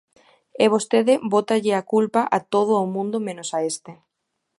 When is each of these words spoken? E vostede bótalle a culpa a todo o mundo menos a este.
E 0.63 0.65
vostede 0.73 1.13
bótalle 1.33 1.73
a 1.75 1.83
culpa 1.93 2.21
a 2.37 2.39
todo 2.53 2.73
o 2.83 2.85
mundo 2.95 3.17
menos 3.27 3.49
a 3.57 3.59
este. 3.71 3.91